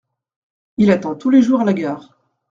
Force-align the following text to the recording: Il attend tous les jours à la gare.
Il 0.77 0.89
attend 0.89 1.13
tous 1.13 1.29
les 1.29 1.43
jours 1.43 1.61
à 1.61 1.63
la 1.63 1.73
gare. 1.73 2.17